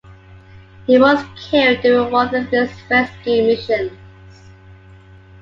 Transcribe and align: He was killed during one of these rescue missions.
He 0.87 0.97
was 0.97 1.23
killed 1.39 1.81
during 1.83 2.09
one 2.11 2.33
of 2.33 2.49
these 2.49 2.71
rescue 2.89 3.43
missions. 3.43 3.91